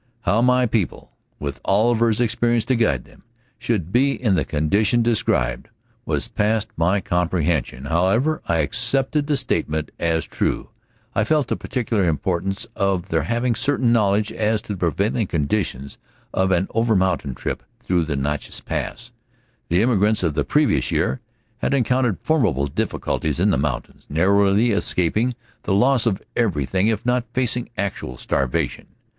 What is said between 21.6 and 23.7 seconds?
encountered formidable difficulties in the